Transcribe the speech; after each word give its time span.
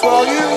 for 0.00 0.24
you. 0.26 0.49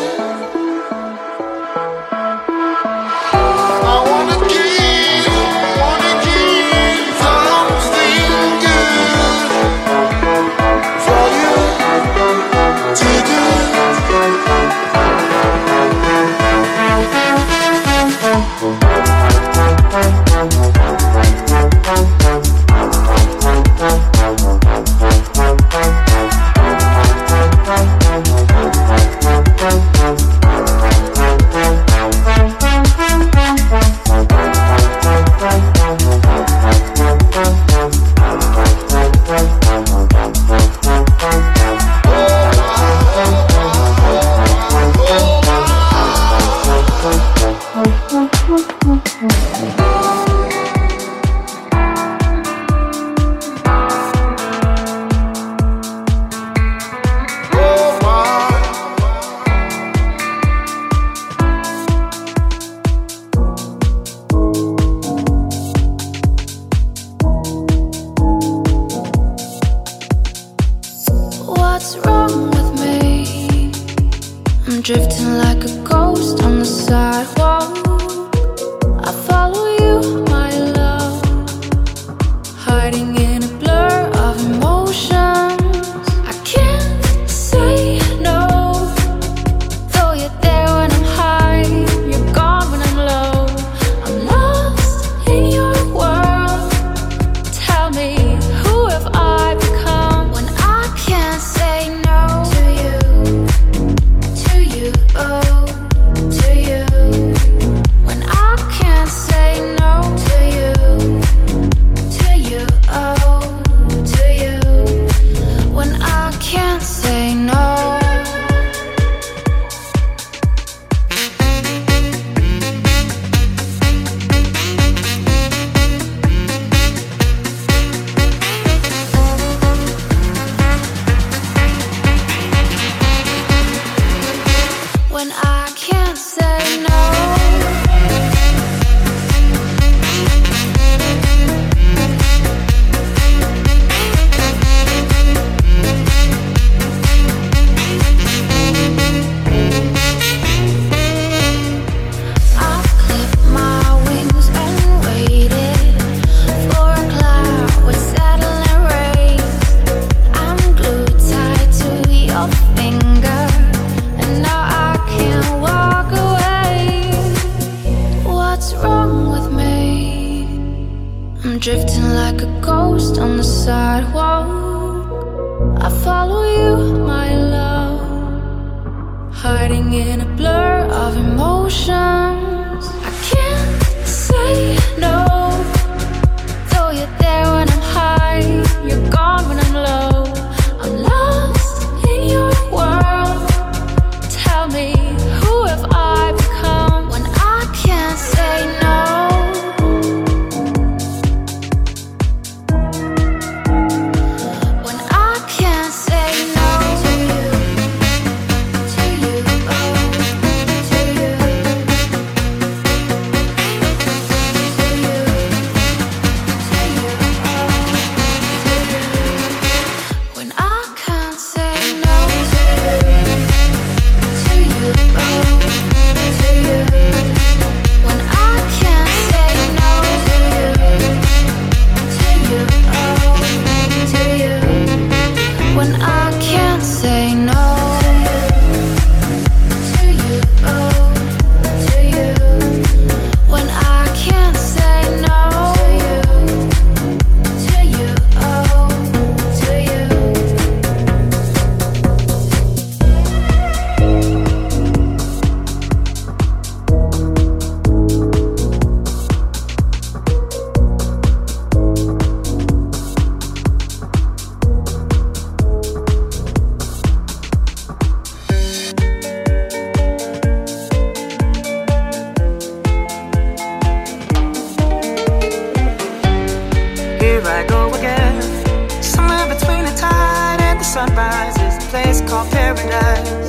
Sunrises, 280.93 281.83
a 281.83 281.87
place 281.89 282.21
called 282.21 282.51
paradise. 282.51 283.47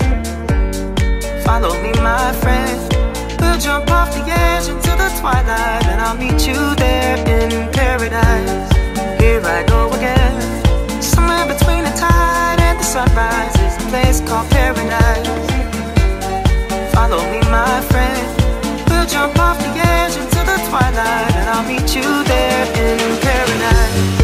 Follow 1.45 1.75
me, 1.83 1.93
my 2.01 2.33
friend. 2.41 2.81
We'll 3.39 3.59
jump 3.59 3.91
off 3.91 4.15
the 4.15 4.25
edge 4.25 4.69
into 4.69 4.89
the 4.97 5.13
twilight, 5.21 5.85
and 5.85 6.01
I'll 6.01 6.17
meet 6.17 6.47
you 6.47 6.57
there 6.77 7.19
in 7.29 7.71
paradise. 7.71 8.73
Here 9.21 9.43
I 9.45 9.63
go 9.69 9.93
again. 9.93 10.41
Somewhere 11.03 11.45
between 11.45 11.85
the 11.85 11.93
tide 11.93 12.61
and 12.61 12.81
the 12.81 12.83
sunrise 12.83 13.55
is 13.61 13.77
a 13.77 13.89
place 13.91 14.21
called 14.27 14.49
paradise. 14.49 15.29
Follow 16.95 17.21
me, 17.31 17.41
my 17.53 17.83
friend. 17.93 18.25
We'll 18.89 19.05
jump 19.05 19.39
off 19.39 19.59
the 19.59 19.69
edge 19.85 20.17
into 20.17 20.41
the 20.49 20.57
twilight, 20.71 21.37
and 21.37 21.51
I'll 21.51 21.69
meet 21.69 21.95
you 21.95 22.09
there 22.25 22.65
in 22.73 23.21
paradise. 23.21 24.24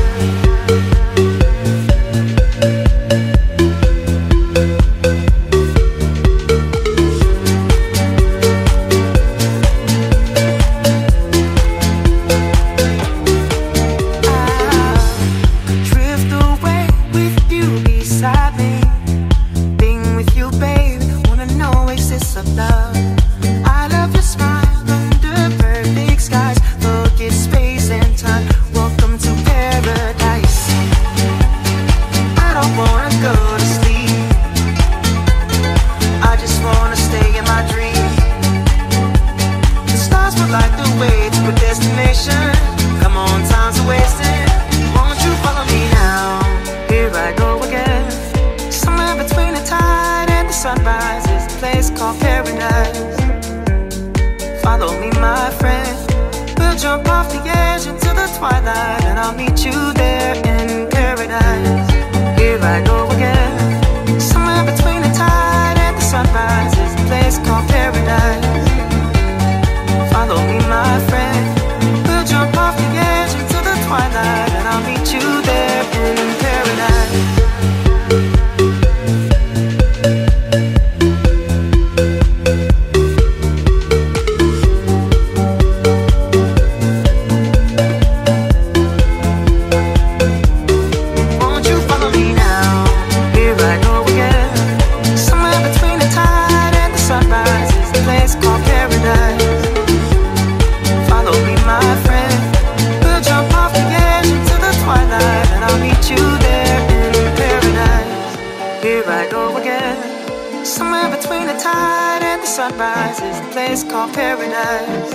I 109.21 109.29
go 109.29 109.55
again. 109.59 110.65
Somewhere 110.65 111.15
between 111.15 111.47
the 111.47 111.53
tide 111.53 112.23
and 112.23 112.41
the 112.43 112.47
sunrise 112.47 113.21
is 113.21 113.39
a 113.39 113.49
place 113.53 113.85
called 113.85 114.15
paradise. 114.15 115.13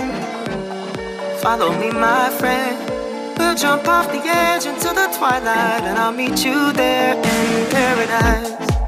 Follow 1.42 1.76
me, 1.76 1.90
my 1.90 2.30
friend. 2.38 2.78
We'll 3.36 3.56
jump 3.56 3.88
off 3.88 4.06
the 4.12 4.22
edge 4.24 4.64
into 4.64 4.90
the 4.94 5.08
twilight, 5.18 5.82
and 5.88 5.98
I'll 5.98 6.12
meet 6.12 6.44
you 6.44 6.72
there 6.72 7.16
in 7.16 7.70
paradise. 7.72 8.85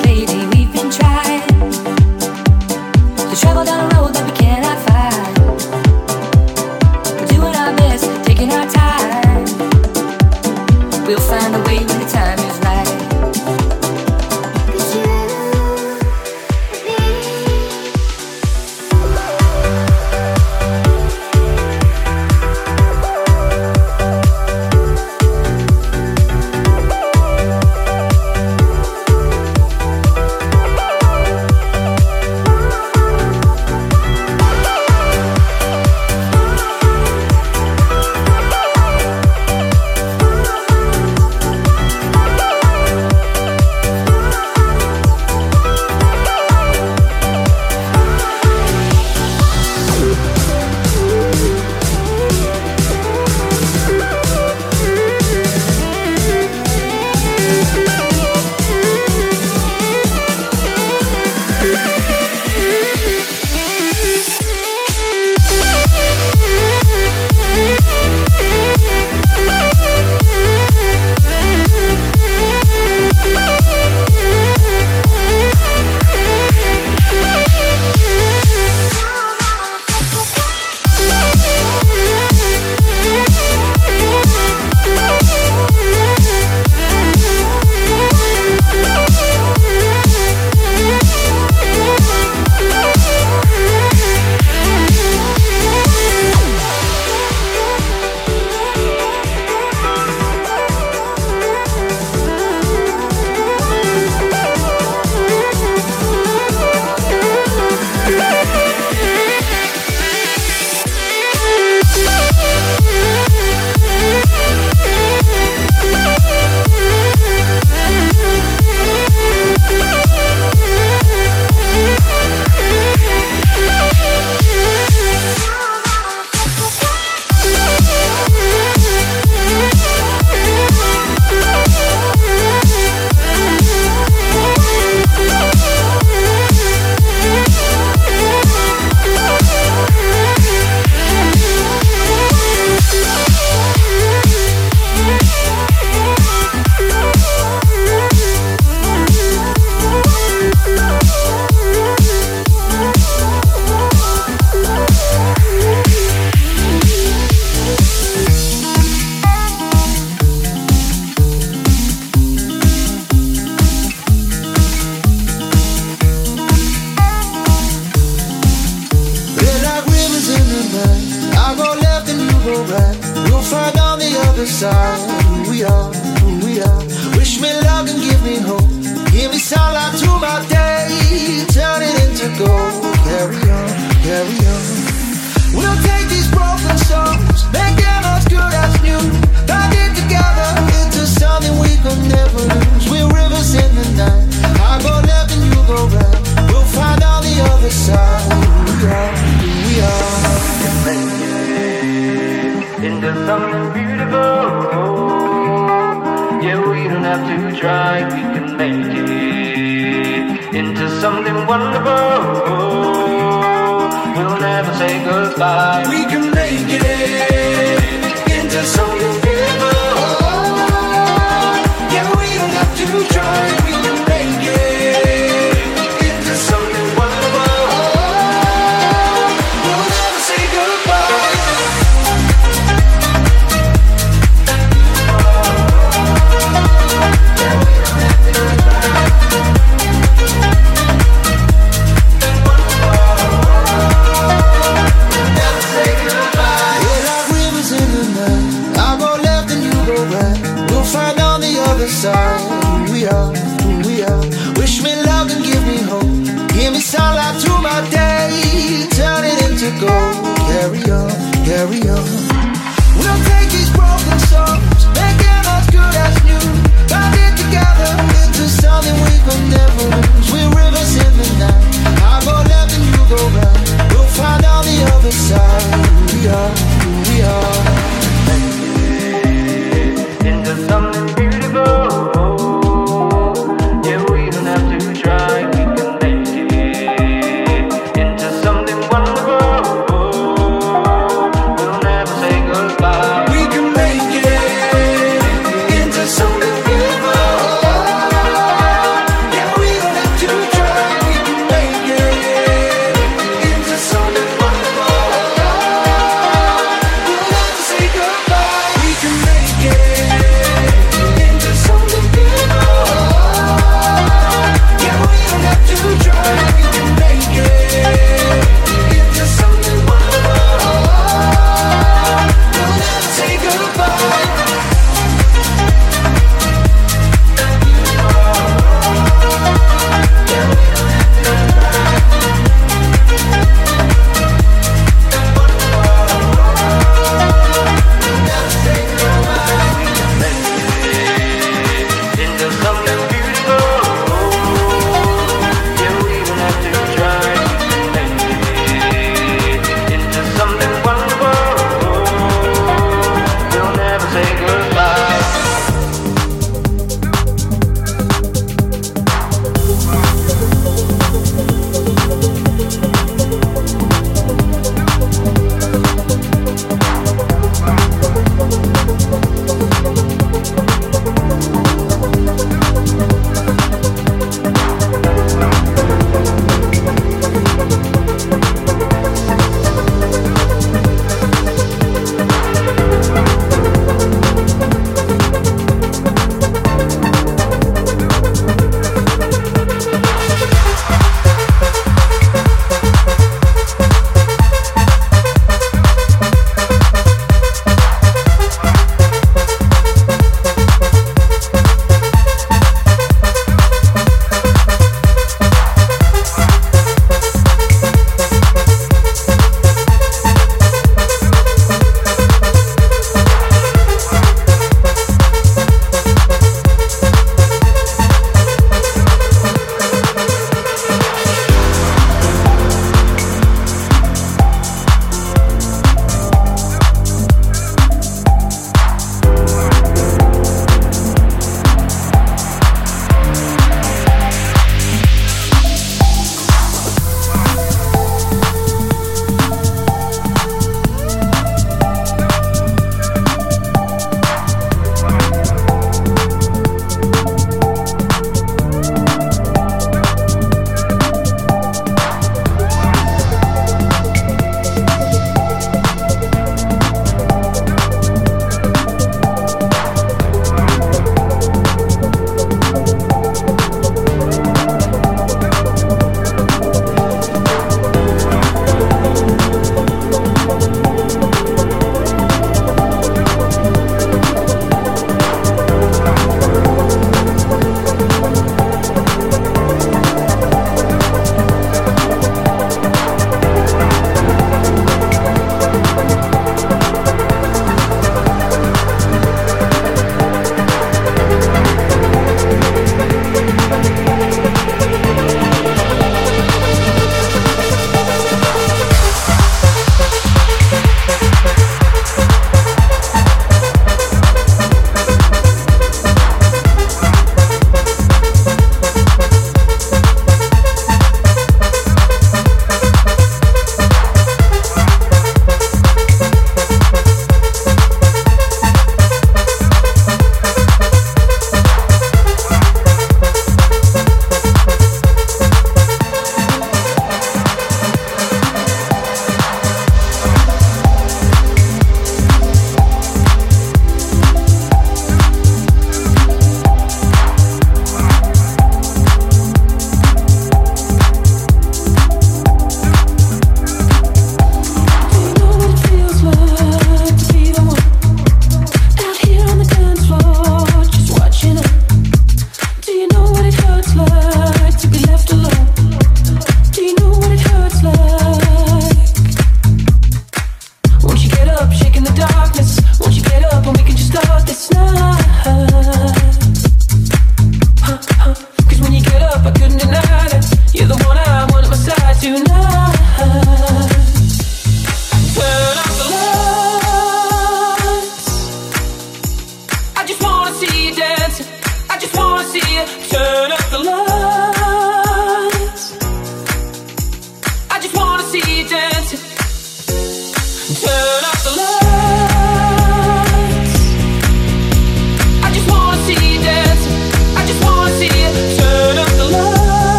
lady, 0.00 0.46
we've 0.46 0.72
been 0.72 0.90
trying. 0.90 1.17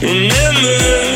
Remember 0.00 1.07